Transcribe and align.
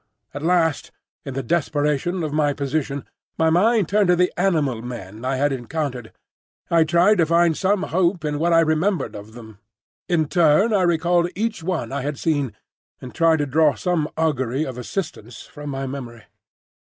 At 0.33 0.41
last 0.41 0.89
in 1.25 1.35
the 1.35 1.43
desperation 1.43 2.23
of 2.23 2.33
my 2.33 2.53
position, 2.53 3.05
my 3.37 3.51
mind 3.51 3.87
turned 3.87 4.07
to 4.07 4.15
the 4.15 4.33
animal 4.35 4.81
men 4.81 5.23
I 5.23 5.35
had 5.35 5.51
encountered. 5.53 6.11
I 6.71 6.85
tried 6.85 7.19
to 7.19 7.25
find 7.27 7.55
some 7.55 7.83
hope 7.83 8.25
in 8.25 8.39
what 8.39 8.51
I 8.51 8.61
remembered 8.61 9.15
of 9.15 9.33
them. 9.33 9.59
In 10.09 10.27
turn 10.27 10.73
I 10.73 10.81
recalled 10.81 11.29
each 11.35 11.61
one 11.61 11.91
I 11.91 12.01
had 12.01 12.17
seen, 12.17 12.53
and 12.99 13.13
tried 13.13 13.37
to 13.45 13.45
draw 13.45 13.75
some 13.75 14.09
augury 14.17 14.63
of 14.65 14.75
assistance 14.79 15.43
from 15.43 15.69
my 15.69 15.85
memory. 15.85 16.23